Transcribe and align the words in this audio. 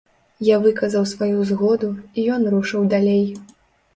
Я 0.45 0.55
выказаў 0.61 1.03
сваю 1.11 1.43
згоду, 1.49 1.89
і 2.21 2.23
ён 2.37 2.47
рушыў 2.53 2.87
далей. 2.95 3.21